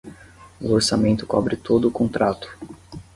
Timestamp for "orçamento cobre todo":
0.71-1.87